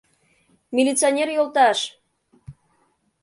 —Милиционер 0.75 1.29
йолташ! 1.33 1.79